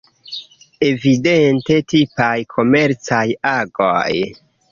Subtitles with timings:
[0.87, 4.13] Evidente tipaj komercaj agoj.